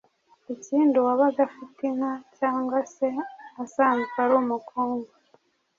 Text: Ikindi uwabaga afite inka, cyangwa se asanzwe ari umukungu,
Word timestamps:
Ikindi 0.53 0.93
uwabaga 0.97 1.39
afite 1.49 1.79
inka, 1.89 2.13
cyangwa 2.37 2.79
se 2.95 3.07
asanzwe 3.63 4.15
ari 4.23 4.33
umukungu, 4.43 5.09